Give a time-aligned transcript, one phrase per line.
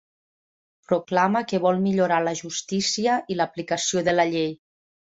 [0.91, 4.55] Proclama que vol millorar la justícia i l'aplicació de la llei.